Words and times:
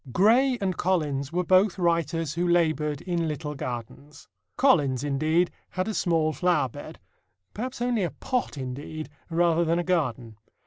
Gray 0.11 0.57
and 0.59 0.77
Collins 0.77 1.31
were 1.31 1.43
both 1.43 1.77
writers 1.77 2.33
who 2.33 2.47
labored 2.47 3.01
in 3.01 3.27
little 3.27 3.53
gardens. 3.53 4.27
Collins, 4.57 5.03
indeed, 5.03 5.51
had 5.69 5.87
a 5.87 5.93
small 5.93 6.33
flower 6.33 6.69
bed 6.69 6.99
perhaps 7.53 7.83
only 7.83 8.01
a 8.01 8.09
pot, 8.09 8.57
indeed 8.57 9.09
rather 9.29 9.63
than 9.63 9.77
a 9.77 9.83
garden. 9.83 10.39